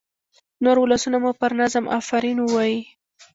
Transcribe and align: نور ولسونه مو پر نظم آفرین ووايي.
نور 0.63 0.77
ولسونه 0.83 1.17
مو 1.23 1.31
پر 1.39 1.51
نظم 1.61 1.85
آفرین 1.97 2.37
ووايي. 2.41 2.79